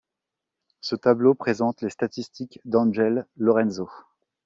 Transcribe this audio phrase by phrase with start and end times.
[0.79, 3.87] Ce tableau présente les statistiques d'Angel Lorenzo.